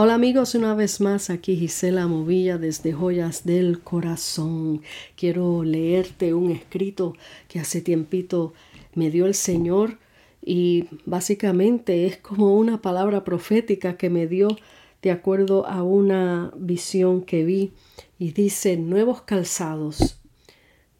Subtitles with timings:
[0.00, 4.82] Hola amigos, una vez más aquí Gisela Movilla desde Joyas del Corazón.
[5.16, 7.16] Quiero leerte un escrito
[7.48, 8.52] que hace tiempito
[8.94, 9.98] me dio el Señor
[10.40, 14.56] y básicamente es como una palabra profética que me dio
[15.02, 17.72] de acuerdo a una visión que vi
[18.20, 20.20] y dice nuevos calzados.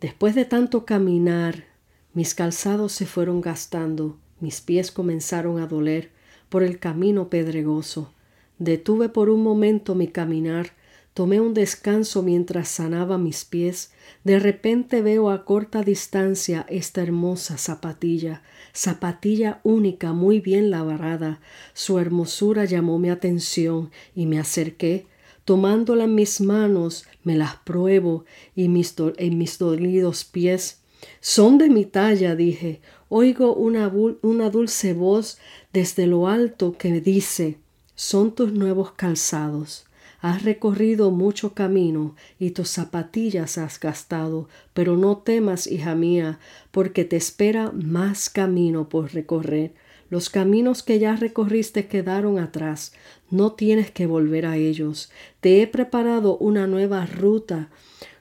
[0.00, 1.66] Después de tanto caminar,
[2.14, 6.10] mis calzados se fueron gastando, mis pies comenzaron a doler
[6.48, 8.12] por el camino pedregoso
[8.58, 10.72] Detuve por un momento mi caminar,
[11.14, 13.92] tomé un descanso mientras sanaba mis pies.
[14.24, 18.42] De repente veo a corta distancia esta hermosa zapatilla,
[18.74, 21.40] zapatilla única, muy bien labrada.
[21.72, 25.06] Su hermosura llamó mi atención y me acerqué.
[25.44, 28.24] Tomándola en mis manos, me las pruebo
[28.56, 30.80] y mis en mis dolidos pies.
[31.20, 32.80] Son de mi talla, dije.
[33.08, 33.90] Oigo una,
[34.22, 35.38] una dulce voz
[35.72, 37.58] desde lo alto que dice
[37.98, 39.84] son tus nuevos calzados.
[40.20, 46.38] Has recorrido mucho camino y tus zapatillas has gastado, pero no temas, hija mía,
[46.70, 49.74] porque te espera más camino por recorrer.
[50.10, 52.92] Los caminos que ya recorriste quedaron atrás,
[53.30, 55.10] no tienes que volver a ellos.
[55.40, 57.68] Te he preparado una nueva ruta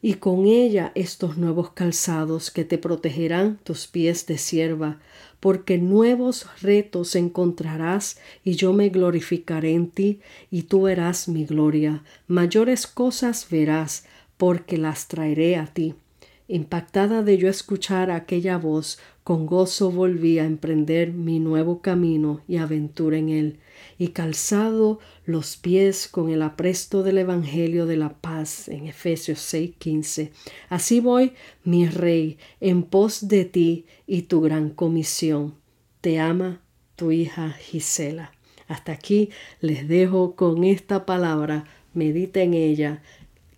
[0.00, 5.00] y con ella estos nuevos calzados que te protegerán tus pies de sierva,
[5.40, 12.02] porque nuevos retos encontrarás y yo me glorificaré en ti y tú verás mi gloria.
[12.26, 14.04] Mayores cosas verás,
[14.36, 15.94] porque las traeré a ti.
[16.46, 22.58] Impactada de yo escuchar aquella voz, con gozo volví a emprender mi nuevo camino y
[22.58, 23.60] aventura en él,
[23.98, 30.32] y calzado los pies con el apresto del Evangelio de la paz en Efesios 6:15.
[30.68, 31.32] Así voy,
[31.64, 35.54] mi Rey, en pos de ti y tu gran comisión.
[36.02, 36.60] Te ama
[36.94, 38.32] tu hija Gisela.
[38.68, 43.02] Hasta aquí les dejo con esta palabra, medita en ella.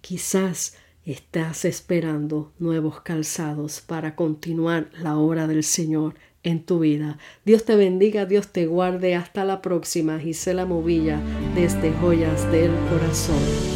[0.00, 0.76] Quizás
[1.06, 7.16] Estás esperando nuevos calzados para continuar la obra del Señor en tu vida.
[7.44, 9.14] Dios te bendiga, Dios te guarde.
[9.14, 10.18] Hasta la próxima.
[10.18, 11.20] Gisela Movilla
[11.54, 13.75] desde Joyas del Corazón.